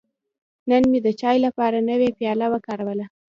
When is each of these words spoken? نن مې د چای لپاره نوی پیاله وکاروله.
نن 0.69 0.83
مې 0.91 0.99
د 1.05 1.07
چای 1.21 1.37
لپاره 1.45 1.77
نوی 1.89 2.09
پیاله 2.17 2.47
وکاروله. 2.53 3.05